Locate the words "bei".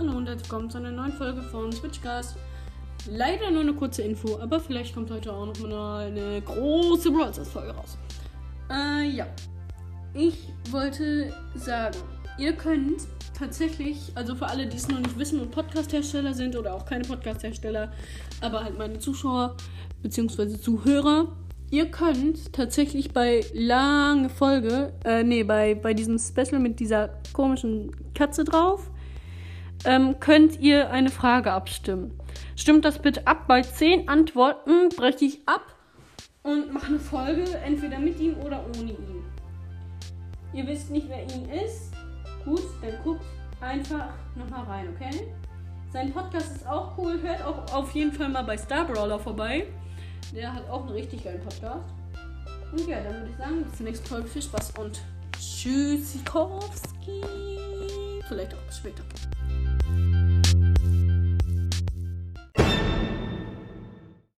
23.12-23.44, 25.44-25.74, 25.74-25.92, 33.46-33.62, 48.42-48.56